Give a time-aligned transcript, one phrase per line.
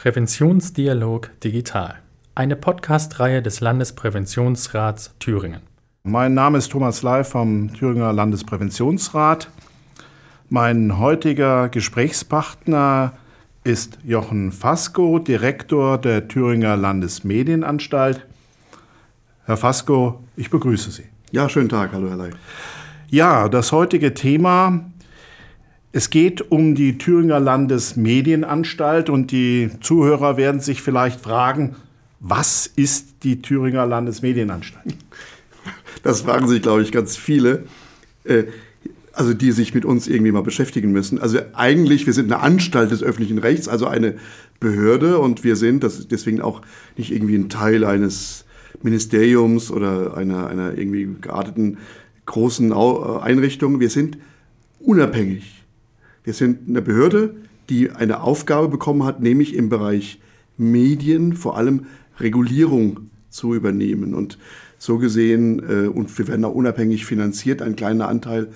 [0.00, 1.96] Präventionsdialog Digital,
[2.34, 5.60] eine Podcast-Reihe des Landespräventionsrats Thüringen.
[6.04, 9.50] Mein Name ist Thomas Ley vom Thüringer Landespräventionsrat.
[10.48, 13.12] Mein heutiger Gesprächspartner
[13.62, 18.26] ist Jochen Fasko, Direktor der Thüringer Landesmedienanstalt.
[19.44, 21.04] Herr Fasko, ich begrüße Sie.
[21.30, 21.92] Ja, schönen Tag.
[21.92, 22.30] Hallo, Herr Ley.
[23.10, 24.80] Ja, das heutige Thema,
[25.92, 31.74] es geht um die Thüringer Landesmedienanstalt und die Zuhörer werden sich vielleicht fragen,
[32.20, 34.94] was ist die Thüringer Landesmedienanstalt?
[36.02, 37.64] Das fragen sich, glaube ich, ganz viele,
[38.24, 38.44] äh,
[39.12, 41.18] also die sich mit uns irgendwie mal beschäftigen müssen.
[41.18, 44.14] Also eigentlich, wir sind eine Anstalt des öffentlichen Rechts, also eine
[44.60, 46.62] Behörde und wir sind, das deswegen auch
[46.96, 48.44] nicht irgendwie ein Teil eines
[48.82, 51.78] Ministeriums oder einer, einer irgendwie gearteten
[52.26, 53.80] großen Einrichtung.
[53.80, 54.18] Wir sind
[54.78, 55.59] unabhängig.
[56.24, 57.34] Wir sind eine Behörde,
[57.68, 60.20] die eine Aufgabe bekommen hat, nämlich im Bereich
[60.58, 61.86] Medien vor allem
[62.18, 64.14] Regulierung zu übernehmen.
[64.14, 64.38] Und
[64.78, 68.48] so gesehen, äh, und wir werden auch unabhängig finanziert, ein kleiner Anteil,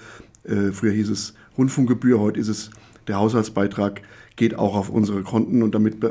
[0.45, 2.71] äh, früher hieß es Rundfunkgebühr, heute ist es
[3.07, 4.03] der Haushaltsbeitrag,
[4.37, 6.09] geht auch auf unsere Konten und damit äh,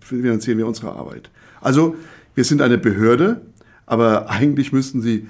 [0.00, 1.30] finanzieren wir unsere Arbeit.
[1.60, 1.96] Also
[2.34, 3.42] wir sind eine Behörde,
[3.86, 5.26] aber eigentlich müssten Sie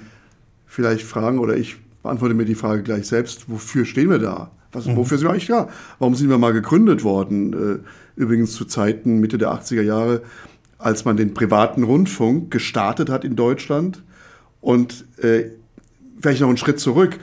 [0.67, 4.51] vielleicht fragen, oder ich beantworte mir die Frage gleich selbst, wofür stehen wir da?
[4.71, 4.95] Was, mhm.
[4.95, 5.69] Wofür sind wir eigentlich da?
[5.99, 7.53] Warum sind wir mal gegründet worden?
[7.53, 10.21] Äh, übrigens zu Zeiten Mitte der 80er Jahre,
[10.77, 14.03] als man den privaten Rundfunk gestartet hat in Deutschland.
[14.61, 15.45] Und äh,
[16.19, 17.19] vielleicht noch einen Schritt zurück.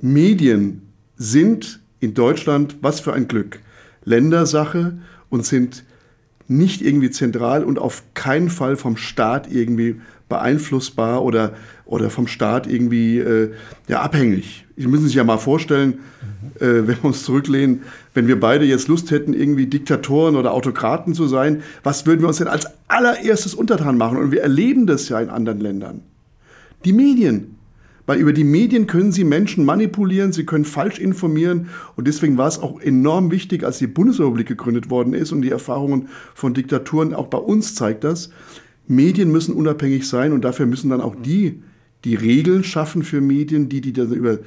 [0.00, 0.82] Medien
[1.16, 3.60] sind in Deutschland, was für ein Glück,
[4.04, 4.98] Ländersache
[5.30, 5.84] und sind
[6.48, 11.54] nicht irgendwie zentral und auf keinen Fall vom Staat irgendwie beeinflussbar oder,
[11.92, 13.50] oder vom Staat irgendwie äh,
[13.86, 14.64] ja, abhängig.
[14.78, 15.98] Sie müssen sich ja mal vorstellen,
[16.58, 16.66] mhm.
[16.66, 17.82] äh, wenn wir uns zurücklehnen,
[18.14, 22.28] wenn wir beide jetzt Lust hätten, irgendwie Diktatoren oder Autokraten zu sein, was würden wir
[22.28, 24.16] uns denn als allererstes untertan machen?
[24.16, 26.00] Und wir erleben das ja in anderen Ländern.
[26.86, 27.58] Die Medien.
[28.06, 31.68] Weil über die Medien können sie Menschen manipulieren, sie können falsch informieren.
[31.94, 35.50] Und deswegen war es auch enorm wichtig, als die Bundesrepublik gegründet worden ist und die
[35.50, 38.30] Erfahrungen von Diktaturen auch bei uns zeigt das.
[38.88, 41.62] Medien müssen unabhängig sein und dafür müssen dann auch die,
[42.04, 44.38] die Regeln schaffen für Medien, die, die dann über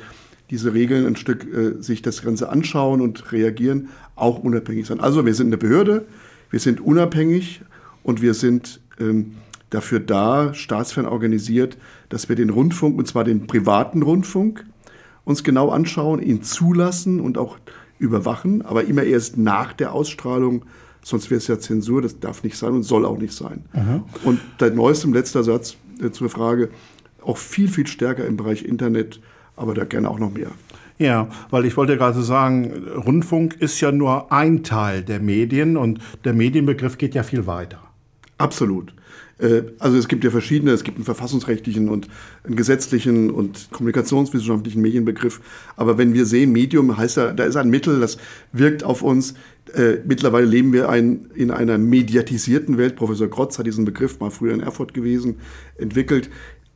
[0.50, 5.00] diese Regeln ein Stück äh, sich das Ganze anschauen und reagieren, auch unabhängig sein.
[5.00, 6.06] Also wir sind eine Behörde,
[6.52, 7.62] wir sind unabhängig
[8.04, 9.36] und wir sind ähm,
[9.70, 11.78] dafür da, staatsfern organisiert,
[12.10, 14.66] dass wir den Rundfunk, und zwar den privaten Rundfunk,
[15.24, 17.58] uns genau anschauen, ihn zulassen und auch
[17.98, 20.66] überwachen, aber immer erst nach der Ausstrahlung,
[21.02, 23.64] sonst wäre es ja Zensur, das darf nicht sein und soll auch nicht sein.
[23.74, 24.04] Aha.
[24.24, 26.70] Und der neueste, letzter Satz äh, zur Frage,
[27.28, 29.20] auch viel, viel stärker im Bereich Internet,
[29.56, 30.52] aber da gerne auch noch mehr.
[30.98, 36.00] Ja, weil ich wollte gerade sagen, Rundfunk ist ja nur ein Teil der Medien und
[36.24, 37.82] der Medienbegriff geht ja viel weiter.
[38.38, 38.94] Absolut.
[39.38, 42.08] Äh, also es gibt ja verschiedene, es gibt einen verfassungsrechtlichen und
[42.44, 45.42] einen gesetzlichen und kommunikationswissenschaftlichen Medienbegriff.
[45.76, 48.18] Aber wenn wir sehen, Medium heißt ja, da ist ein Mittel, das
[48.52, 49.34] wirkt auf uns.
[49.74, 52.96] Äh, mittlerweile leben wir ein, in einer mediatisierten Welt.
[52.96, 55.40] Professor Grotz hat diesen Begriff mal früher in Erfurt gewesen,
[55.78, 56.30] entwickelt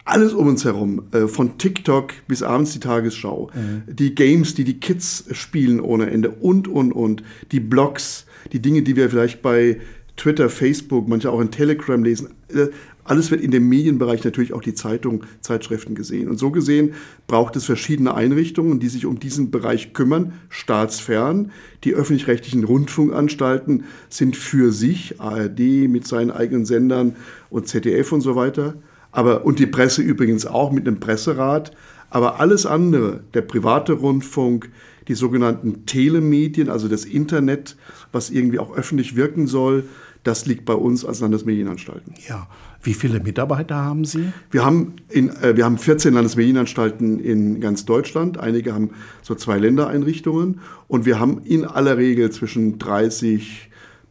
[0.06, 3.84] alles um uns herum, äh, von TikTok bis abends die Tagesschau, mhm.
[3.94, 8.82] die Games, die die Kids spielen ohne Ende und, und, und, die Blogs, die Dinge,
[8.82, 9.80] die wir vielleicht bei
[10.18, 12.30] Twitter, Facebook, manche auch in Telegram lesen.
[12.54, 12.68] Äh,
[13.10, 16.30] alles wird in dem Medienbereich natürlich auch die Zeitung, Zeitschriften gesehen.
[16.30, 16.94] Und so gesehen
[17.26, 21.52] braucht es verschiedene Einrichtungen, die sich um diesen Bereich kümmern, staatsfern.
[21.84, 27.16] Die öffentlich-rechtlichen Rundfunkanstalten sind für sich, ARD mit seinen eigenen Sendern
[27.50, 28.76] und ZDF und so weiter.
[29.12, 31.72] Aber, und die Presse übrigens auch mit einem Presserat.
[32.10, 34.70] Aber alles andere, der private Rundfunk,
[35.08, 37.76] die sogenannten Telemedien, also das Internet,
[38.12, 39.86] was irgendwie auch öffentlich wirken soll,
[40.24, 42.14] das liegt bei uns als Landesmedienanstalten.
[42.28, 42.48] Ja.
[42.82, 44.32] Wie viele Mitarbeiter haben Sie?
[44.52, 48.38] Wir haben, in, äh, wir haben 14 Landesmedienanstalten in ganz Deutschland.
[48.38, 48.92] Einige haben
[49.22, 50.62] so zwei Ländereinrichtungen.
[50.88, 53.69] Und wir haben in aller Regel zwischen 30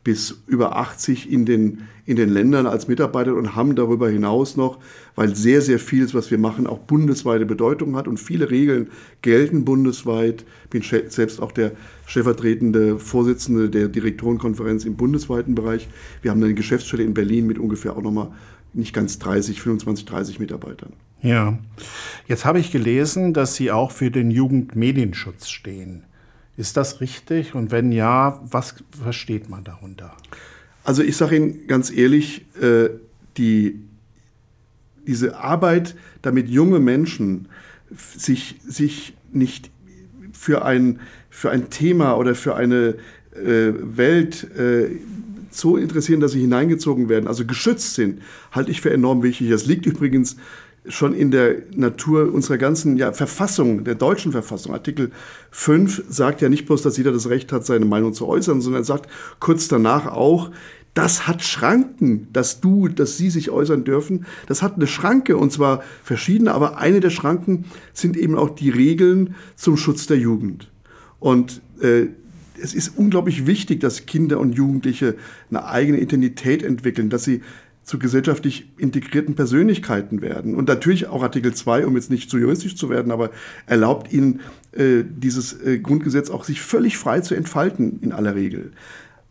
[0.09, 4.79] bis über 80 in den, in den Ländern als Mitarbeiter und haben darüber hinaus noch,
[5.17, 8.89] weil sehr, sehr vieles, was wir machen, auch bundesweite Bedeutung hat und viele Regeln
[9.21, 10.47] gelten bundesweit.
[10.71, 11.73] Bin selbst auch der
[12.07, 15.91] stellvertretende Vorsitzende der Direktorenkonferenz im bundesweiten Bereich.
[16.23, 18.29] Wir haben eine Geschäftsstelle in Berlin mit ungefähr auch nochmal
[18.73, 20.95] nicht ganz 30, 25, 30 Mitarbeitern.
[21.21, 21.59] Ja,
[22.27, 26.05] jetzt habe ich gelesen, dass Sie auch für den Jugendmedienschutz stehen.
[26.59, 27.55] Ist das richtig?
[27.55, 30.17] Und wenn ja, was versteht man darunter?
[30.83, 32.91] Also ich sage Ihnen ganz ehrlich, äh,
[33.37, 33.79] die,
[35.07, 37.47] diese Arbeit, damit junge Menschen
[38.17, 39.71] sich, sich nicht
[40.33, 40.99] für ein,
[41.31, 42.97] für ein Thema oder für eine
[43.37, 44.97] äh, Welt äh,
[45.51, 48.21] so interessieren, dass sie hineingezogen werden, also geschützt sind,
[48.51, 49.49] halte ich für enorm wichtig.
[49.51, 50.37] Das liegt übrigens
[50.89, 54.73] schon in der Natur unserer ganzen ja, Verfassung, der deutschen Verfassung.
[54.73, 55.11] Artikel
[55.51, 58.83] 5 sagt ja nicht bloß, dass jeder das Recht hat, seine Meinung zu äußern, sondern
[58.83, 60.51] er sagt kurz danach auch,
[60.95, 64.27] das hat Schranken, dass du, dass sie sich äußern dürfen.
[64.47, 68.71] Das hat eine Schranke und zwar verschiedene, aber eine der Schranken sind eben auch die
[68.71, 70.71] Regeln zum Schutz der Jugend.
[71.21, 72.07] Und äh,
[72.61, 75.15] es ist unglaublich wichtig, dass Kinder und Jugendliche
[75.51, 77.43] eine eigene Identität entwickeln, dass sie
[77.89, 80.55] zu gesellschaftlich integrierten Persönlichkeiten werden.
[80.55, 83.31] Und natürlich auch Artikel 2, um jetzt nicht zu juristisch zu werden, aber
[83.65, 84.41] erlaubt ihnen
[84.73, 88.73] äh, dieses äh, Grundgesetz auch sich völlig frei zu entfalten in aller Regel.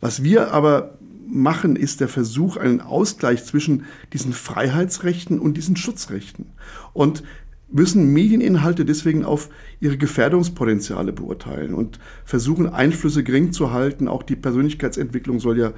[0.02, 6.48] Was wir aber machen, ist der Versuch, einen Ausgleich zwischen diesen Freiheitsrechten und diesen Schutzrechten.
[6.94, 7.22] Und
[7.70, 9.50] müssen Medieninhalte deswegen auf
[9.80, 14.08] ihre Gefährdungspotenziale beurteilen und versuchen, Einflüsse gering zu halten.
[14.08, 15.74] Auch die Persönlichkeitsentwicklung soll ja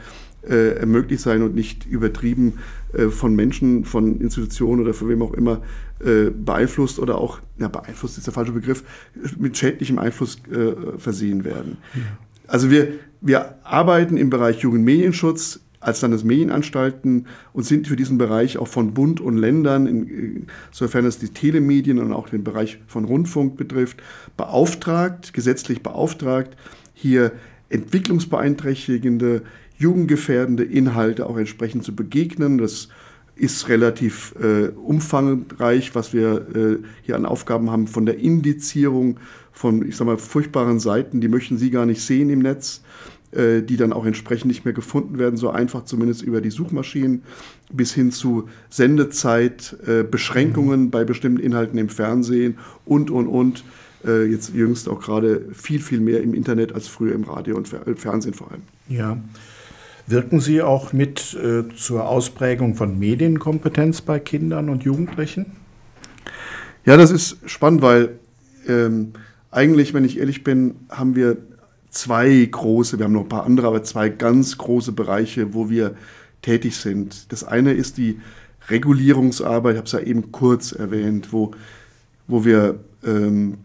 [0.47, 2.59] äh, möglich sein und nicht übertrieben
[2.94, 5.62] äh, von Menschen, von Institutionen oder von wem auch immer
[6.00, 8.83] äh, beeinflusst oder auch, ja, beeinflusst ist der falsche Begriff,
[9.38, 11.77] mit schädlichem Einfluss äh, versehen werden.
[11.95, 12.01] Ja.
[12.47, 18.68] Also wir, wir arbeiten im Bereich Jugendmedienschutz als Landesmedienanstalten und sind für diesen Bereich auch
[18.68, 19.88] von Bund und Ländern,
[20.72, 24.02] insofern es die Telemedien und auch den Bereich von Rundfunk betrifft,
[24.36, 26.58] beauftragt, gesetzlich beauftragt,
[26.94, 27.31] hier
[27.70, 29.44] entwicklungsbeeinträchtigende,
[29.78, 32.58] jugendgefährdende Inhalte auch entsprechend zu begegnen.
[32.58, 32.90] Das
[33.36, 39.18] ist relativ äh, umfangreich, was wir äh, hier an Aufgaben haben, von der Indizierung
[39.54, 42.81] von, ich sag mal, furchtbaren Seiten, die möchten Sie gar nicht sehen im Netz,
[43.31, 47.24] äh, die dann auch entsprechend nicht mehr gefunden werden, so einfach zumindest über die Suchmaschinen,
[47.72, 50.90] bis hin zu Sendezeit, äh, Beschränkungen mhm.
[50.90, 53.64] bei bestimmten Inhalten im Fernsehen und, und, und.
[54.06, 57.68] Äh, jetzt jüngst auch gerade viel, viel mehr im Internet als früher im Radio und
[57.68, 58.62] Fer Fernsehen vor allem.
[58.88, 59.18] Ja.
[60.08, 65.48] Wirken Sie auch mit äh, zur Ausprägung von Medienkompetenz bei Kindern und Jugendlichen?
[66.84, 68.18] Ja, das ist spannend, weil
[68.68, 69.14] ähm,
[69.52, 71.38] eigentlich, wenn ich ehrlich bin, haben wir
[71.89, 75.95] zwei große, wir haben noch ein paar andere, aber zwei ganz große Bereiche, wo wir
[76.41, 77.31] tätig sind.
[77.31, 78.19] Das eine ist die
[78.69, 81.51] Regulierungsarbeit, ich habe es ja eben kurz erwähnt, wo,
[82.27, 83.57] wo wir ähm,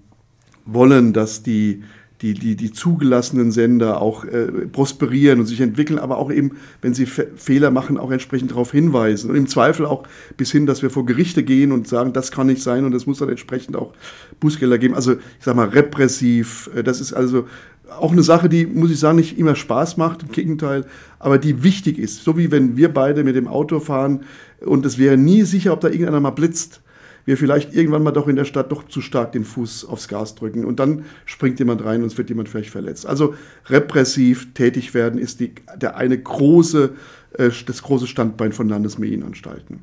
[0.64, 1.82] wollen, dass die
[2.24, 6.94] die, die, die zugelassenen Sender auch äh, prosperieren und sich entwickeln, aber auch eben, wenn
[6.94, 9.28] sie Fe Fehler machen, auch entsprechend darauf hinweisen.
[9.28, 10.04] Und im Zweifel auch
[10.38, 13.06] bis hin, dass wir vor Gerichte gehen und sagen, das kann nicht sein und es
[13.06, 13.92] muss dann entsprechend auch
[14.40, 14.94] Bußgelder geben.
[14.94, 16.70] Also ich sage mal repressiv.
[16.74, 17.46] Äh, das ist also
[17.90, 20.86] auch eine Sache, die, muss ich sagen, nicht immer Spaß macht, im Gegenteil,
[21.18, 22.24] aber die wichtig ist.
[22.24, 24.24] So wie wenn wir beide mit dem Auto fahren
[24.64, 26.80] und es wäre nie sicher, ob da irgendeiner mal blitzt
[27.24, 30.34] wir vielleicht irgendwann mal doch in der Stadt doch zu stark den Fuß aufs Gas
[30.34, 33.06] drücken und dann springt jemand rein und es wird jemand vielleicht verletzt.
[33.06, 33.34] Also
[33.66, 36.92] repressiv tätig werden ist die, der eine große,
[37.38, 39.80] äh, das große Standbein von Landesmedienanstalten.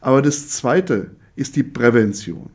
[0.00, 2.50] Aber das zweite ist die Prävention,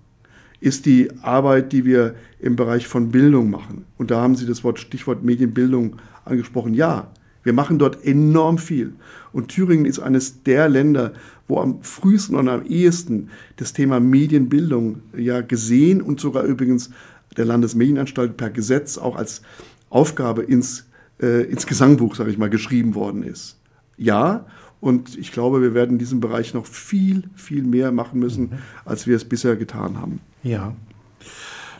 [0.59, 3.85] ist die Arbeit, die wir im Bereich von Bildung machen.
[3.97, 6.73] Und da haben Sie das Wort, Stichwort Medienbildung angesprochen.
[6.73, 7.11] Ja,
[7.43, 8.93] wir machen dort enorm viel.
[9.31, 11.13] Und Thüringen ist eines der Länder,
[11.47, 16.89] wo am frühesten und am ehesten das Thema Medienbildung ja gesehen und sogar übrigens
[17.37, 19.41] der Landesmedienanstalt per Gesetz auch als
[19.89, 20.87] Aufgabe ins,
[21.21, 23.59] äh, ins Gesangbuch, sage ich mal, geschrieben worden ist.
[23.97, 24.47] Ja,
[24.81, 28.57] und ich glaube, wir werden in diesem Bereich noch viel, viel mehr machen müssen, mhm.
[28.83, 30.19] als wir es bisher getan haben.
[30.45, 30.73] Ja.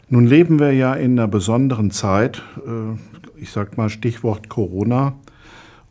[0.10, 2.96] Nun leben wir ja in einer besonderen Zeit, äh,
[3.40, 5.14] ich sage mal Stichwort Corona.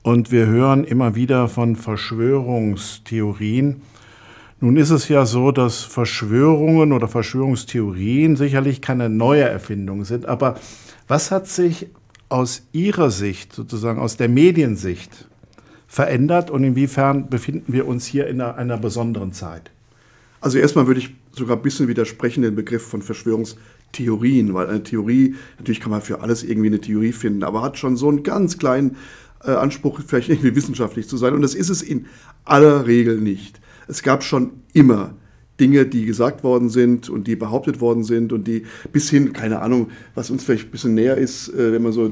[0.02, 3.82] Und wir hören immer wieder von Verschwörungstheorien.
[4.60, 10.26] Nun ist es ja so, dass Verschwörungen oder Verschwörungstheorien sicherlich keine neue Erfindung sind.
[10.26, 10.56] Aber
[11.06, 11.86] was hat sich
[12.28, 15.28] aus Ihrer Sicht, sozusagen aus der Mediensicht,
[15.86, 19.70] verändert und inwiefern befinden wir uns hier in einer, einer besonderen Zeit?
[20.40, 25.34] Also erstmal würde ich sogar ein bisschen widersprechen den Begriff von Verschwörungstheorien, weil eine Theorie,
[25.58, 28.58] natürlich kann man für alles irgendwie eine Theorie finden, aber hat schon so einen ganz
[28.58, 28.96] kleinen
[29.44, 31.34] äh, Anspruch, vielleicht irgendwie wissenschaftlich zu sein.
[31.34, 32.06] Und das ist es in
[32.44, 33.60] aller Regel nicht.
[33.88, 35.14] Es gab schon immer
[35.60, 39.60] Dinge, die gesagt worden sind und die behauptet worden sind und die bis hin, keine
[39.60, 42.10] Ahnung, was uns vielleicht ein bisschen näher ist, äh, wenn man so,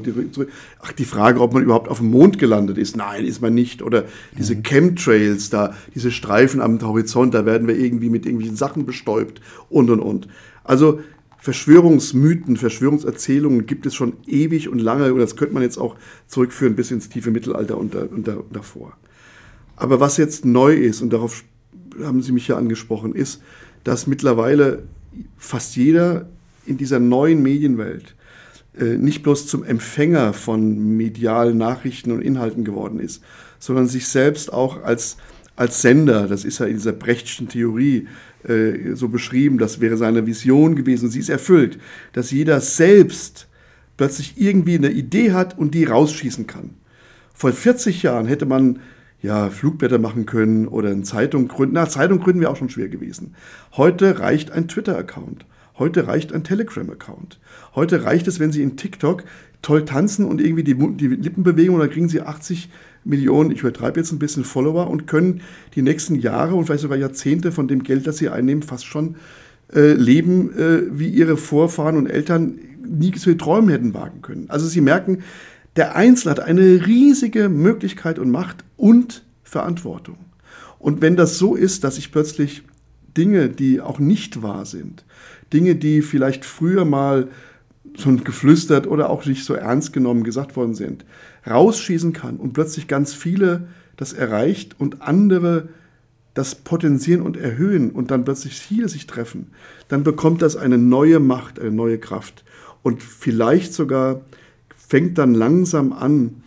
[0.80, 2.96] ach, die Frage, ob man überhaupt auf dem Mond gelandet ist.
[2.96, 3.82] Nein, ist man nicht.
[3.82, 4.04] Oder
[4.38, 4.62] diese mhm.
[4.62, 9.90] Chemtrails da, diese Streifen am Horizont, da werden wir irgendwie mit irgendwelchen Sachen bestäubt und,
[9.90, 10.28] und, und.
[10.62, 11.00] Also
[11.38, 15.96] Verschwörungsmythen, Verschwörungserzählungen gibt es schon ewig und lange und das könnte man jetzt auch
[16.28, 18.96] zurückführen bis ins tiefe Mittelalter und, da, und, da, und davor.
[19.74, 21.42] Aber was jetzt neu ist, und darauf
[22.02, 23.42] haben Sie mich ja angesprochen, ist,
[23.84, 24.82] dass mittlerweile
[25.38, 26.26] fast jeder
[26.66, 28.14] in dieser neuen Medienwelt
[28.78, 33.22] äh, nicht bloß zum Empfänger von medialen Nachrichten und Inhalten geworden ist,
[33.58, 35.16] sondern sich selbst auch als,
[35.56, 38.08] als Sender, das ist ja in dieser Brechtschen Theorie
[38.44, 41.78] äh, so beschrieben, das wäre seine Vision gewesen, sie ist erfüllt,
[42.12, 43.46] dass jeder selbst
[43.96, 46.70] plötzlich irgendwie eine Idee hat und die rausschießen kann.
[47.34, 48.80] Vor 40 Jahren hätte man
[49.22, 51.74] ja, Flugblätter machen können oder eine Zeitung gründen.
[51.74, 53.34] Na, Zeitung gründen wäre auch schon schwer gewesen.
[53.76, 55.46] Heute reicht ein Twitter-Account.
[55.78, 57.40] Heute reicht ein Telegram-Account.
[57.74, 59.24] Heute reicht es, wenn Sie in TikTok
[59.62, 62.68] toll tanzen und irgendwie die, die Lippen bewegen und dann kriegen Sie 80
[63.04, 65.40] Millionen, ich übertreibe jetzt ein bisschen Follower und können
[65.74, 69.16] die nächsten Jahre und vielleicht sogar Jahrzehnte von dem Geld, das Sie einnehmen, fast schon
[69.74, 74.46] äh, leben, äh, wie Ihre Vorfahren und Eltern nie zu träumen hätten wagen können.
[74.48, 75.22] Also Sie merken,
[75.76, 80.18] der Einzelne hat eine riesige Möglichkeit und Macht und Verantwortung.
[80.78, 82.62] Und wenn das so ist, dass ich plötzlich
[83.16, 85.04] Dinge, die auch nicht wahr sind,
[85.52, 87.28] Dinge, die vielleicht früher mal
[87.96, 91.04] so geflüstert oder auch nicht so ernst genommen gesagt worden sind,
[91.48, 95.68] rausschießen kann und plötzlich ganz viele das erreicht und andere
[96.34, 99.48] das potenzieren und erhöhen und dann plötzlich viele sich treffen,
[99.88, 102.44] dann bekommt das eine neue Macht, eine neue Kraft.
[102.82, 104.22] Und vielleicht sogar
[104.92, 106.42] fängt dann langsam an,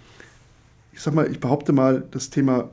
[0.93, 2.69] ich sag mal, ich behaupte mal, das Thema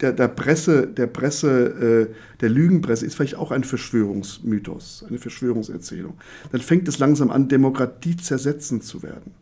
[0.00, 6.14] der, der Presse, der Presse, äh, der Lügenpresse ist vielleicht auch ein Verschwörungsmythos, eine Verschwörungserzählung.
[6.50, 9.34] Dann fängt es langsam an, Demokratie zersetzend zu werden.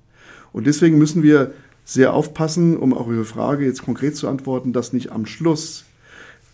[0.53, 1.55] Und deswegen müssen wir
[1.87, 5.87] sehr aufpassen, um auch Ihre Frage jetzt konkret zu antworten, dass nicht am Schluss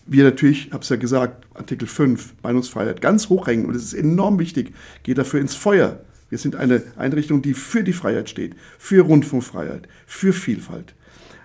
[0.05, 3.83] wir natürlich, ich habe es ja gesagt, Artikel 5, Meinungsfreiheit, ganz hoch hängen und es
[3.83, 5.99] ist enorm wichtig, geht dafür ins Feuer.
[6.29, 10.93] Wir sind eine Einrichtung, die für die Freiheit steht, für Rundfunkfreiheit, für Vielfalt.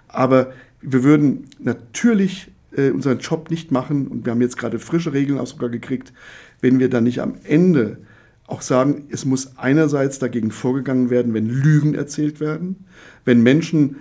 [0.09, 5.13] Aber wir würden natürlich äh, unseren Job nicht machen, und wir haben jetzt gerade frische
[5.13, 6.13] Regeln auch sogar gekriegt,
[6.61, 7.99] wenn wir dann nicht am Ende
[8.47, 12.85] auch sagen, es muss einerseits dagegen vorgegangen werden, wenn Lügen erzählt werden,
[13.25, 13.97] wenn Menschen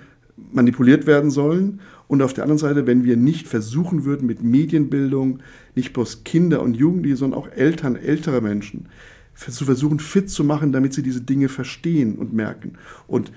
[0.52, 5.40] manipuliert werden sollen und auf der anderen Seite, wenn wir nicht versuchen würden mit Medienbildung,
[5.76, 8.88] nicht bloß Kinder und Jugendliche, sondern auch Eltern, ältere Menschen,
[9.36, 12.74] zu versuchen, fit zu machen, damit sie diese Dinge verstehen und merken.
[13.08, 13.32] Und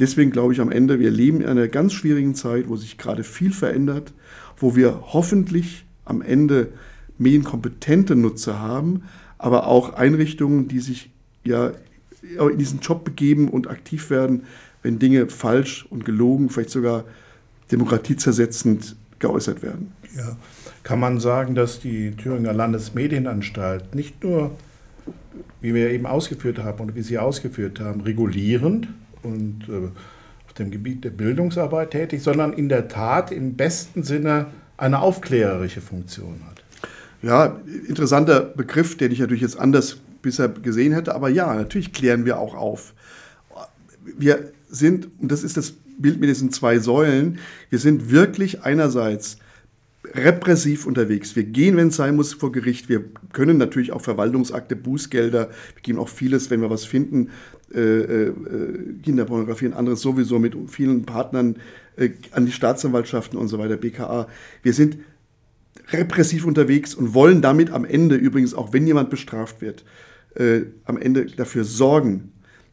[0.00, 3.24] deswegen glaube ich am Ende, wir leben in einer ganz schwierigen Zeit, wo sich gerade
[3.24, 4.12] viel verändert,
[4.56, 6.72] wo wir hoffentlich am Ende
[7.18, 9.02] medienkompetente Nutzer haben,
[9.38, 11.10] aber auch Einrichtungen, die sich
[11.44, 11.72] ja
[12.22, 14.44] in diesen Job begeben und aktiv werden,
[14.82, 17.04] wenn Dinge falsch und gelogen, vielleicht sogar
[17.70, 19.92] demokratiezersetzend geäußert werden.
[20.16, 20.36] Ja.
[20.82, 24.56] Kann man sagen, dass die Thüringer Landesmedienanstalt nicht nur
[25.60, 28.88] wie wir eben ausgeführt haben und wie Sie ausgeführt haben, regulierend
[29.22, 29.90] und äh,
[30.46, 35.80] auf dem Gebiet der Bildungsarbeit tätig, sondern in der Tat im besten Sinne eine aufklärerische
[35.80, 36.62] Funktion hat.
[37.22, 42.24] Ja, interessanter Begriff, den ich natürlich jetzt anders bisher gesehen hätte, aber ja, natürlich klären
[42.24, 42.94] wir auch auf.
[44.18, 47.38] Wir sind, und das ist das Bild mit diesen zwei Säulen,
[47.70, 49.38] wir sind wirklich einerseits
[50.14, 51.36] repressiv unterwegs.
[51.36, 52.88] Wir gehen, wenn es sein muss, vor Gericht.
[52.88, 57.30] Wir können natürlich auch Verwaltungsakte, Bußgelder, wir geben auch vieles, wenn wir was finden,
[57.74, 58.32] äh, äh,
[59.02, 61.56] Kinderpornografie und anderes sowieso mit vielen Partnern
[61.96, 64.28] äh, an die Staatsanwaltschaften und so weiter, BKA.
[64.62, 64.98] Wir sind
[65.90, 69.84] repressiv unterwegs und wollen damit am Ende übrigens, auch wenn jemand bestraft wird,
[70.34, 72.32] äh, am Ende dafür sorgen,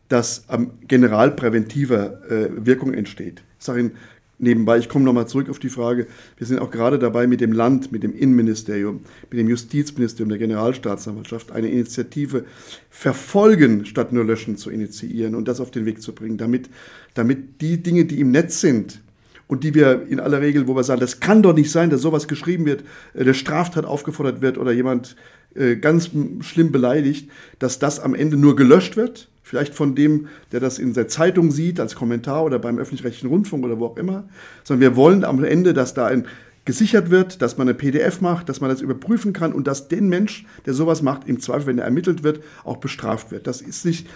[0.10, 3.44] dass am generalpräventiver äh, Wirkung entsteht.
[3.60, 3.92] Ich sage Ihnen
[4.40, 7.52] nebenbei, ich komme nochmal zurück auf die Frage, wir sind auch gerade dabei mit dem
[7.52, 12.46] Land, mit dem Innenministerium, mit dem Justizministerium, der Generalstaatsanwaltschaft eine Initiative
[12.90, 16.70] verfolgen statt nur löschen zu initiieren und das auf den Weg zu bringen, damit,
[17.14, 19.02] damit die Dinge, die im Netz sind,
[19.50, 22.02] und die wir in aller Regel, wo wir sagen, das kann doch nicht sein, dass
[22.02, 25.18] sowas geschrieben wird, äh, der Straftat aufgefordert wird oder jemand
[25.56, 30.60] äh, ganz schlimm beleidigt, dass das am Ende nur gelöscht wird vielleicht von dem, der
[30.60, 34.30] das in der Zeitung sieht, als Kommentar oder beim öffentlich-rechtlichen Rundfunk oder wo auch immer,
[34.64, 36.28] sondern wir wollen am Ende, dass da ein
[36.66, 40.08] gesichert wird, dass man eine PDF macht, dass man das überprüfen kann und dass den
[40.08, 43.48] Mensch, der sowas macht, im Zweifel, wenn er ermittelt wird, auch bestraft wird.
[43.48, 44.08] Das ist nicht,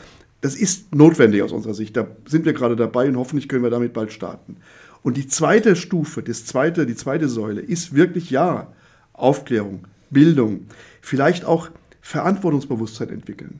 [0.42, 1.98] das ist notwendig aus unserer Sicht.
[1.98, 4.58] Da sind wir gerade dabei und hoffentlich können wir damit bald starten.
[5.04, 8.74] Und die zweite Stufe, das zweite, die zweite Säule ist wirklich ja
[9.14, 10.68] Aufklärung, Bildung,
[11.02, 11.70] vielleicht auch
[12.02, 13.60] Verantwortungsbewusstsein entwickeln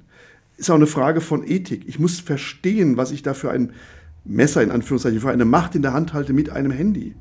[0.58, 1.84] ist auch eine Frage von Ethik.
[1.88, 3.74] Ich muss verstehen, was ich da für ein
[4.26, 7.16] Messer in Anführungszeichen, für eine Macht in der Hand halte mit einem Handy.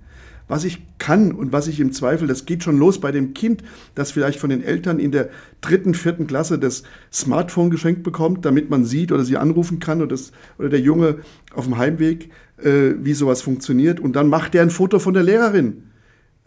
[0.48, 3.62] Was ich kann und was ich im Zweifel, das geht schon los bei dem Kind,
[3.94, 5.30] das vielleicht von den Eltern in der
[5.60, 6.82] dritten, vierten Klasse das
[7.12, 11.18] Smartphone geschenkt bekommt, damit man sieht oder sie anrufen kann oder, das, oder der Junge
[11.54, 14.00] auf dem Heimweg, äh, wie sowas funktioniert.
[14.00, 15.84] Und dann macht der ein Foto von der Lehrerin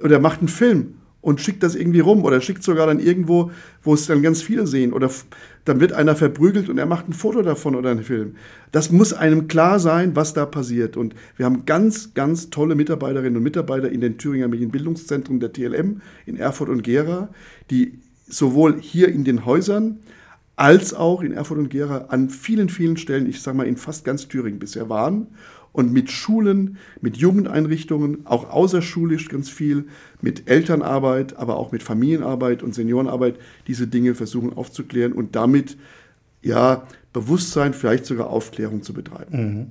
[0.01, 3.49] oder macht einen Film und schickt das irgendwie rum oder schickt sogar dann irgendwo,
[3.81, 5.09] wo es dann ganz viele sehen oder
[5.65, 8.35] dann wird einer verprügelt und er macht ein Foto davon oder einen Film.
[8.71, 10.95] Das muss einem klar sein, was da passiert.
[10.95, 16.01] Und wir haben ganz, ganz tolle Mitarbeiterinnen und Mitarbeiter in den Thüringer Medienbildungszentren der TLM
[16.27, 17.29] in Erfurt und Gera,
[17.71, 19.97] die sowohl hier in den Häusern
[20.55, 24.05] als auch in Erfurt und Gera an vielen, vielen Stellen, ich sage mal in fast
[24.05, 25.25] ganz Thüringen bisher waren
[25.75, 29.89] und mit Schulen, mit Jugendeinrichtungen, auch außerschulisch ganz viel,
[30.21, 33.35] mit Elternarbeit, aber auch mit Familienarbeit und Seniorenarbeit
[33.67, 35.75] diese Dinge versuchen aufzuklären und damit
[36.41, 39.37] ja Bewusstsein, vielleicht sogar Aufklärung zu betreiben.
[39.37, 39.65] Mhm.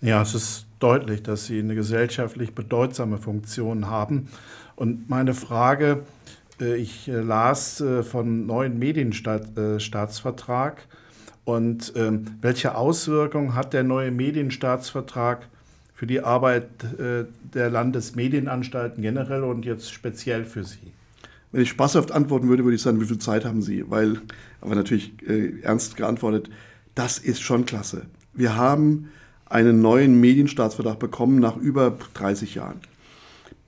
[0.00, 4.28] Ja, es ist deutlich, dass Sie eine gesellschaftlich bedeutsame Funktion haben.
[4.76, 6.04] Und meine Frage,
[6.60, 10.86] äh, ich äh, las äh, von neuen Medienstaatsvertrag
[11.48, 15.48] und ähm, welche Auswirkungen hat der neue Medienstaatsvertrag
[15.94, 16.68] für die Arbeit
[17.54, 20.92] der Landesmedienanstalten generell und jetzt speziell für Sie?
[21.50, 23.82] Wenn ich spaßhaft antworten würde, würde ich sagen, wie viel Zeit haben Sie?
[23.88, 24.20] Weil,
[24.60, 26.50] aber natürlich äh, ernst geantwortet,
[26.94, 28.02] das ist schon klasse.
[28.34, 29.08] Wir haben
[29.46, 32.76] einen neuen Medienstaatsvertrag bekommen nach über 30 Jahren.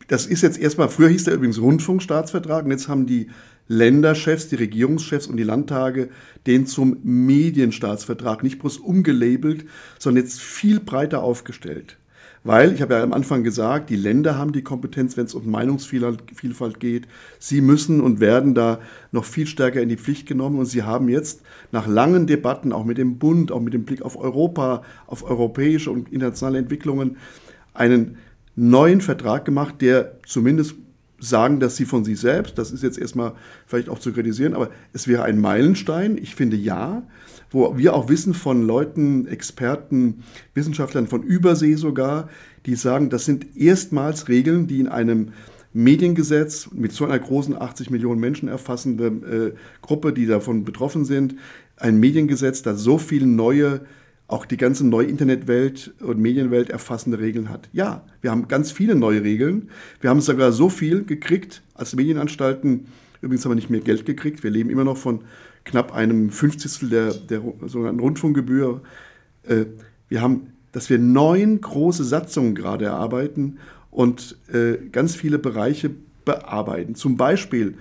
[0.08, 3.30] Das ist jetzt erstmal, früher hieß der übrigens Rundfunkstaatsvertrag und jetzt haben die
[3.70, 6.08] Länderchefs, die Regierungschefs und die Landtage
[6.44, 9.64] den zum Medienstaatsvertrag nicht bloß umgelabelt,
[9.96, 11.96] sondern jetzt viel breiter aufgestellt.
[12.42, 15.48] Weil, ich habe ja am Anfang gesagt, die Länder haben die Kompetenz, wenn es um
[15.48, 17.06] Meinungsvielfalt geht.
[17.38, 18.80] Sie müssen und werden da
[19.12, 20.58] noch viel stärker in die Pflicht genommen.
[20.58, 24.02] Und sie haben jetzt nach langen Debatten, auch mit dem Bund, auch mit dem Blick
[24.02, 27.18] auf Europa, auf europäische und internationale Entwicklungen,
[27.74, 28.16] einen
[28.56, 30.74] neuen Vertrag gemacht, der zumindest
[31.20, 33.32] sagen dass sie von sich selbst, das ist jetzt erstmal
[33.66, 37.02] vielleicht auch zu kritisieren, aber es wäre ein Meilenstein, ich finde ja,
[37.50, 40.22] wo wir auch wissen von Leuten, Experten,
[40.54, 42.28] Wissenschaftlern von Übersee sogar,
[42.66, 45.32] die sagen, das sind erstmals Regeln, die in einem
[45.72, 51.36] Mediengesetz mit so einer großen 80 Millionen Menschen erfassende äh, Gruppe, die davon betroffen sind,
[51.76, 53.80] ein Mediengesetz, das so viele neue
[54.30, 57.68] auch die ganze neue Internetwelt und Medienwelt erfassende Regeln hat.
[57.72, 59.70] Ja, wir haben ganz viele neue Regeln.
[60.00, 62.86] Wir haben sogar so viel gekriegt als Medienanstalten.
[63.22, 64.44] Übrigens haben wir nicht mehr Geld gekriegt.
[64.44, 65.22] Wir leben immer noch von
[65.64, 68.82] knapp einem Fünfzigstel der, der sogenannten Rundfunkgebühr.
[69.42, 69.64] Äh,
[70.08, 73.58] wir haben, dass wir neun große Satzungen gerade erarbeiten
[73.90, 75.90] und äh, ganz viele Bereiche
[76.24, 76.94] bearbeiten.
[76.94, 77.74] Zum Beispiel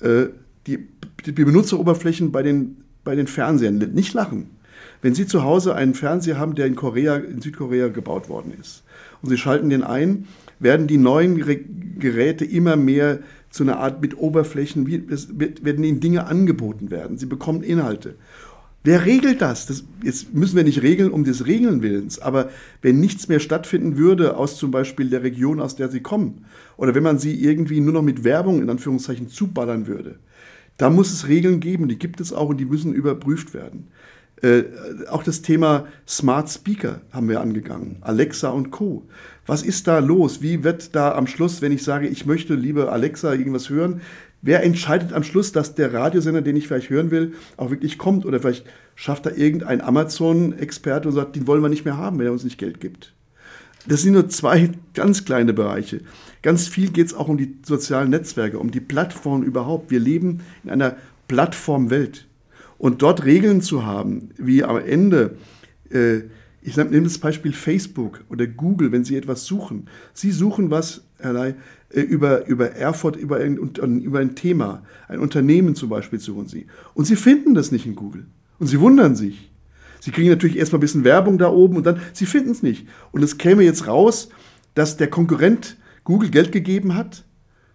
[0.00, 0.26] äh,
[0.66, 0.88] die,
[1.26, 3.76] die Benutzeroberflächen bei den, bei den Fernsehern.
[3.76, 4.59] Nicht lachen
[5.02, 8.82] wenn Sie zu Hause einen Fernseher haben, der in Korea, in Südkorea gebaut worden ist,
[9.22, 10.26] und Sie schalten den ein,
[10.58, 11.36] werden die neuen
[11.98, 17.18] Geräte immer mehr zu einer Art mit Oberflächen, wie, es werden Ihnen Dinge angeboten werden.
[17.18, 18.14] Sie bekommen Inhalte.
[18.82, 19.66] Wer regelt das?
[19.66, 19.84] das?
[20.02, 22.48] Jetzt müssen wir nicht regeln um des Regeln willens, aber
[22.80, 26.46] wenn nichts mehr stattfinden würde aus zum Beispiel der Region, aus der Sie kommen,
[26.78, 30.18] oder wenn man sie irgendwie nur noch mit Werbung in Anführungszeichen zuballern würde,
[30.78, 33.88] da muss es Regeln geben, die gibt es auch und die müssen überprüft werden.
[34.42, 34.64] Äh,
[35.08, 39.06] auch das Thema Smart Speaker haben wir angegangen, Alexa und Co.
[39.46, 40.40] Was ist da los?
[40.40, 44.00] Wie wird da am Schluss, wenn ich sage, ich möchte, liebe Alexa, irgendwas hören,
[44.42, 48.24] wer entscheidet am Schluss, dass der Radiosender, den ich vielleicht hören will, auch wirklich kommt?
[48.24, 52.26] Oder vielleicht schafft da irgendein Amazon-Experte und sagt, den wollen wir nicht mehr haben, wenn
[52.26, 53.12] er uns nicht Geld gibt.
[53.86, 56.00] Das sind nur zwei ganz kleine Bereiche.
[56.42, 59.90] Ganz viel geht es auch um die sozialen Netzwerke, um die Plattformen überhaupt.
[59.90, 60.96] Wir leben in einer
[61.28, 62.26] Plattformwelt.
[62.80, 65.36] Und dort Regeln zu haben, wie am Ende,
[65.90, 66.20] äh,
[66.62, 69.84] ich nehme das Beispiel Facebook oder Google, wenn Sie etwas suchen.
[70.14, 71.54] Sie suchen was, Herr Ley,
[71.90, 76.68] äh, über, über Erfurt, über ein, über ein Thema, ein Unternehmen zum Beispiel suchen Sie.
[76.94, 78.24] Und Sie finden das nicht in Google.
[78.58, 79.50] Und Sie wundern sich.
[80.00, 82.88] Sie kriegen natürlich erstmal ein bisschen Werbung da oben und dann, Sie finden es nicht.
[83.12, 84.30] Und es käme jetzt raus,
[84.72, 87.26] dass der Konkurrent Google Geld gegeben hat,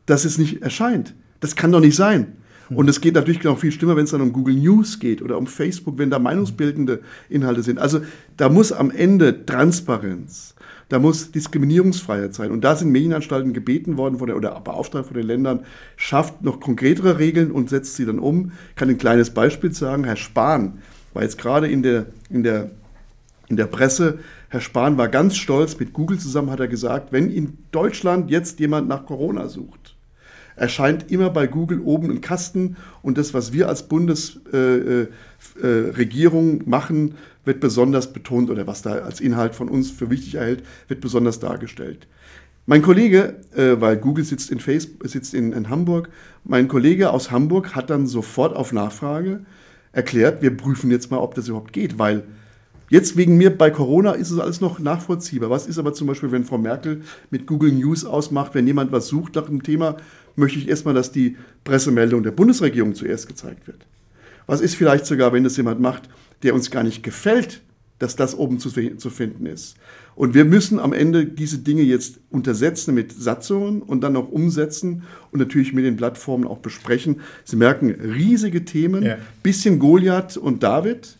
[0.08, 1.14] dass es nicht erscheint.
[1.42, 2.38] Das kann doch nicht sein.
[2.70, 5.38] Und es geht natürlich noch viel schlimmer, wenn es dann um Google News geht oder
[5.38, 7.80] um Facebook, wenn da meinungsbildende Inhalte sind.
[7.80, 8.02] Also
[8.38, 10.56] da muss am Ende Transparenz,
[10.90, 12.52] da muss Diskriminierungsfreiheit sein.
[12.52, 15.62] Und da sind Medienanstalten gebeten worden von der, oder beauftragt von den Ländern,
[15.96, 18.52] schafft noch konkretere Regeln und setzt sie dann um.
[18.70, 20.04] Ich kann ein kleines Beispiel sagen.
[20.04, 20.80] Herr Spahn
[21.14, 22.72] war jetzt gerade in der, in der,
[23.48, 24.20] in der Presse.
[24.50, 28.60] Herr Spahn war ganz stolz, mit Google zusammen hat er gesagt, wenn in Deutschland jetzt
[28.60, 29.85] jemand nach Corona sucht,
[30.56, 36.70] erscheint immer bei Google oben ein Kasten und das, was wir als Bundesregierung äh, äh,
[36.70, 41.02] machen, wird besonders betont oder was da als Inhalt von uns für wichtig erhält, wird
[41.02, 42.08] besonders dargestellt.
[42.66, 46.10] Mein Kollege, äh, weil Google sitzt, in, Facebook, sitzt in, in Hamburg,
[46.44, 49.46] mein Kollege aus Hamburg hat dann sofort auf Nachfrage
[49.92, 52.24] erklärt, wir prüfen jetzt mal, ob das überhaupt geht, weil
[52.88, 55.50] Jetzt wegen mir bei Corona ist es alles noch nachvollziehbar.
[55.50, 59.08] Was ist aber zum Beispiel, wenn Frau Merkel mit Google News ausmacht, wenn jemand was
[59.08, 59.98] sucht nach einem Thema,
[60.36, 63.86] möchte ich erstmal, dass die Pressemeldung der Bundesregierung zuerst gezeigt wird?
[64.48, 66.10] Was ist vielleicht sogar, wenn das jemand macht,
[66.44, 67.62] der uns gar nicht gefällt,
[68.00, 69.76] dass das oben zu, zu finden ist?
[70.16, 75.04] Und wir müssen am Ende diese Dinge jetzt untersetzen mit Satzungen und dann auch umsetzen
[75.32, 77.22] und natürlich mit den Plattformen auch besprechen.
[77.44, 79.18] Sie merken, riesige Themen, ja.
[79.44, 81.18] bisschen Goliath und David,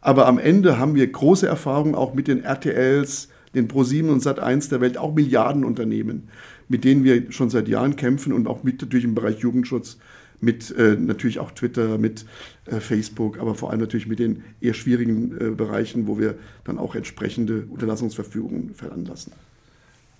[0.00, 4.70] aber am Ende haben wir große Erfahrungen auch mit den RTLs, den Pro7 und Sat1
[4.70, 6.28] der Welt, auch Milliardenunternehmen,
[6.68, 9.98] mit denen wir schon seit Jahren kämpfen und auch mit natürlich im Bereich Jugendschutz,
[10.40, 12.24] mit äh, natürlich auch Twitter, mit
[12.66, 16.78] äh, Facebook, aber vor allem natürlich mit den eher schwierigen äh, Bereichen, wo wir dann
[16.78, 19.32] auch entsprechende Unterlassungsverfügungen veranlassen.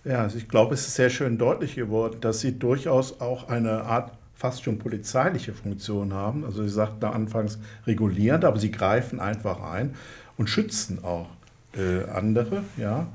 [0.04, 3.82] Ja, also ich glaube, es ist sehr schön deutlich geworden, dass Sie durchaus auch eine
[3.82, 6.44] Art fast schon polizeiliche Funktion haben.
[6.44, 9.94] Also Sie sagten da anfangs regulierend, aber Sie greifen einfach ein
[10.36, 11.28] und schützen auch
[11.76, 13.08] äh, andere, ja.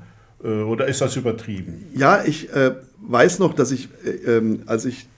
[0.44, 1.86] Äh, oder ist das übertrieben?
[1.94, 5.08] Ja, ich äh, weiß noch, dass ich, äh, ähm, als ich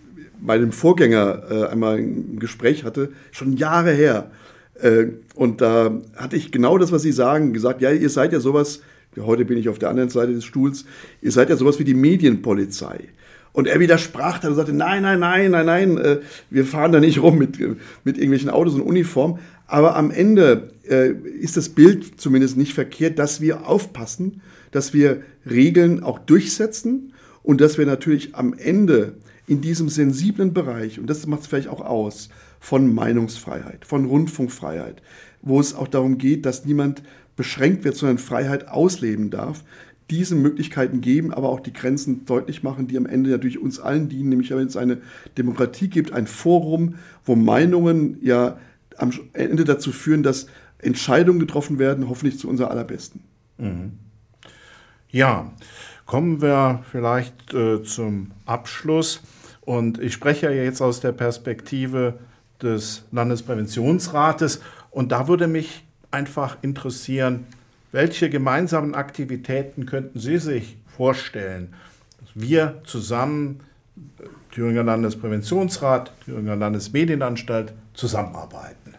[0.41, 4.31] meinem Vorgänger äh, einmal ein Gespräch hatte, schon Jahre her,
[4.81, 8.41] äh, und da hatte ich genau das, was Sie sagen, gesagt, ja, ihr seid ja
[8.41, 8.83] sowas,
[9.19, 10.85] heute bin ich auf der anderen Seite des Stuhls,
[11.23, 13.01] ihr seid ja sowas wie die Medienpolizei.
[13.55, 16.19] Und er widersprach dann und sagte, nein, nein, nein, nein, nein,
[16.51, 19.39] wir fahren da nicht rum mit, mit irgendwelchen Autos und Uniformen.
[19.67, 25.23] Aber am Ende äh, ist das Bild zumindest nicht verkehrt, dass wir aufpassen, dass wir
[25.49, 29.15] Regeln auch durchsetzen und dass wir natürlich am Ende
[29.47, 32.29] in diesem sensiblen Bereich, und das macht es vielleicht auch aus,
[32.61, 35.03] von Meinungsfreiheit, von Rundfunkfreiheit,
[35.43, 37.03] wo es auch darum geht, dass niemand
[37.37, 39.63] beschränkt wird, sondern Freiheit ausleben darf,
[40.11, 44.09] diese Möglichkeiten geben, aber auch die Grenzen deutlich machen, die am Ende natürlich uns allen
[44.09, 44.99] dienen, nämlich wenn es eine
[45.37, 48.59] Demokratie gibt, ein Forum, wo Meinungen ja
[48.99, 50.47] am Ende dazu führen, dass
[50.79, 53.23] Entscheidungen getroffen werden, hoffentlich zu unser allerbesten.
[53.59, 53.93] Mhm.
[55.11, 55.53] Ja,
[56.05, 59.23] kommen wir vielleicht äh, zum Abschluss.
[59.63, 62.19] Und ich spreche ja jetzt aus der Perspektive
[62.63, 64.61] des Landespräventionsrates.
[64.91, 67.47] Und da würde mich einfach interessieren,
[67.93, 71.75] welche gemeinsamen Aktivitäten könnten Sie sich vorstellen,
[72.21, 73.61] dass wir zusammen,
[74.53, 78.95] Thüringer Landespräventionsrat, Thüringer Landesmedienanstalt, zusammenarbeiten?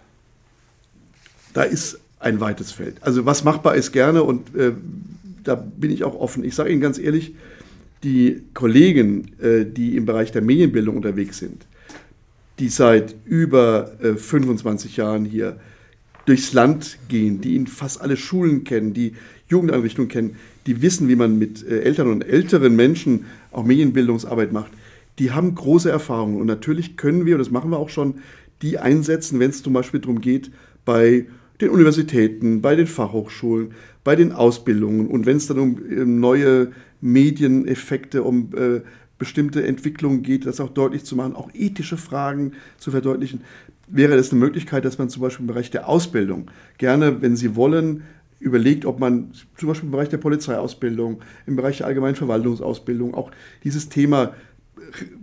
[1.53, 2.97] Da ist ein weites Feld.
[3.01, 4.73] Also was machbar ist gerne und äh,
[5.43, 6.43] da bin ich auch offen.
[6.43, 7.35] Ich sage Ihnen ganz ehrlich,
[8.03, 11.65] die Kollegen, äh, die im Bereich der Medienbildung unterwegs sind,
[12.59, 15.57] die seit über äh, 25 Jahren hier
[16.25, 19.13] durchs Land gehen, die in fast alle Schulen kennen, die
[19.47, 24.71] Jugendeinrichtungen kennen, die wissen, wie man mit äh, Eltern und älteren Menschen auch Medienbildungsarbeit macht,
[25.19, 26.39] die haben große Erfahrungen.
[26.39, 28.15] Und natürlich können wir, und das machen wir auch schon,
[28.61, 30.51] die einsetzen, wenn es zum Beispiel darum geht,
[30.85, 31.25] bei
[31.61, 33.71] den Universitäten, bei den Fachhochschulen,
[34.03, 38.81] bei den Ausbildungen und wenn es dann um äh, neue Medieneffekte, um äh,
[39.17, 43.41] bestimmte Entwicklungen geht, das auch deutlich zu machen, auch ethische Fragen zu verdeutlichen,
[43.87, 47.55] wäre das eine Möglichkeit, dass man zum Beispiel im Bereich der Ausbildung gerne, wenn Sie
[47.55, 48.03] wollen,
[48.39, 53.31] überlegt, ob man zum Beispiel im Bereich der Polizeiausbildung, im Bereich der allgemeinen Verwaltungsausbildung auch
[53.63, 54.33] dieses Thema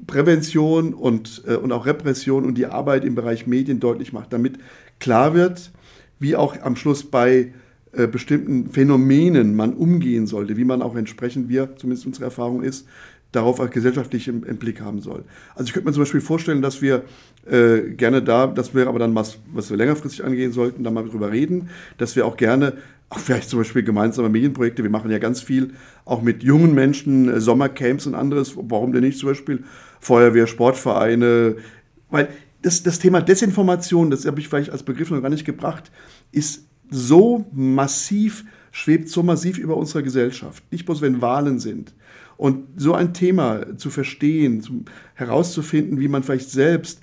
[0.07, 4.59] Prävention und, äh, und auch Repression und die Arbeit im Bereich Medien deutlich macht, damit
[5.01, 5.73] klar wird,
[6.19, 7.53] wie auch am Schluss bei
[7.93, 12.87] äh, bestimmten Phänomenen man umgehen sollte, wie man auch entsprechend, wir, zumindest unsere Erfahrung ist,
[13.35, 15.25] darauf auch gesellschaftlich im, im, Blick haben soll.
[15.55, 17.03] Also ich könnte mir zum Beispiel vorstellen, dass wir
[17.51, 21.05] äh, gerne da, das wäre aber dann was, was wir längerfristig angehen sollten, da mal
[21.05, 22.75] drüber reden, dass wir auch gerne,
[23.15, 25.75] auch vielleicht zum Beispiel gemeinsame Medienprojekte, wir machen ja ganz viel
[26.05, 29.65] auch mit jungen Menschen, äh, Sommercamps und anderes, warum denn nicht zum Beispiel
[30.01, 31.57] Feuerwehr, Sportvereine,
[32.11, 32.29] weil
[32.63, 35.91] das, das Thema Desinformation, das habe ich vielleicht als Begriff noch gar nicht gebracht,
[36.33, 40.63] ist so massiv, schwebt so massiv über unserer Gesellschaft.
[40.71, 41.95] Nicht bloß, wenn Wahlen sind.
[42.37, 47.01] Und so ein Thema zu verstehen, herauszufinden, wie man vielleicht selbst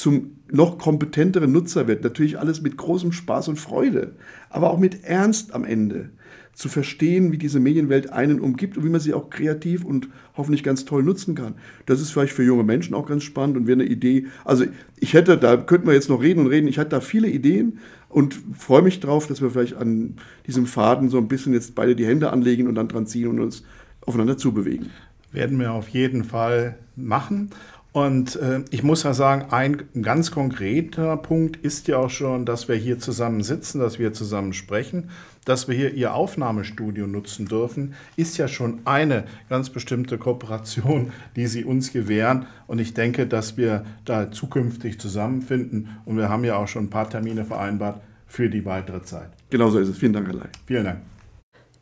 [0.00, 4.12] zum noch kompetenteren Nutzer wird, natürlich alles mit großem Spaß und Freude,
[4.48, 6.08] aber auch mit Ernst am Ende
[6.54, 10.08] zu verstehen, wie diese Medienwelt einen umgibt und wie man sie auch kreativ und
[10.38, 11.54] hoffentlich ganz toll nutzen kann.
[11.84, 14.26] Das ist vielleicht für junge Menschen auch ganz spannend und wäre eine Idee.
[14.46, 14.64] Also
[14.98, 17.78] ich hätte, da könnten wir jetzt noch reden und reden, ich hatte da viele Ideen
[18.08, 21.94] und freue mich drauf, dass wir vielleicht an diesem Faden so ein bisschen jetzt beide
[21.94, 23.64] die Hände anlegen und dann dran ziehen und uns
[24.00, 24.86] aufeinander zubewegen.
[25.30, 27.50] Werden wir auf jeden Fall machen.
[27.92, 32.68] Und äh, ich muss ja sagen, ein ganz konkreter Punkt ist ja auch schon, dass
[32.68, 35.10] wir hier zusammen sitzen, dass wir zusammen sprechen,
[35.44, 41.46] dass wir hier Ihr Aufnahmestudio nutzen dürfen, ist ja schon eine ganz bestimmte Kooperation, die
[41.46, 42.46] Sie uns gewähren.
[42.68, 45.88] Und ich denke, dass wir da zukünftig zusammenfinden.
[46.04, 49.30] Und wir haben ja auch schon ein paar Termine vereinbart für die weitere Zeit.
[49.48, 49.98] Genauso ist es.
[49.98, 50.48] Vielen Dank, Herr Ley.
[50.66, 51.09] Vielen Dank.